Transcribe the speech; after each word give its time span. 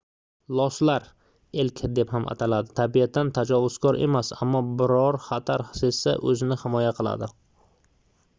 loslar 0.59 1.03
elk 1.63 1.81
deb 1.99 2.13
ham 2.15 2.25
ataladi 2.35 2.73
tabiatan 2.79 3.29
tajovuzkor 3.39 4.01
emas 4.07 4.33
ammo 4.47 4.63
biror 4.81 5.19
xatar 5.29 5.67
sezsa 5.83 6.17
o'zini 6.33 6.61
himoya 6.65 6.99
qiladi 7.03 7.31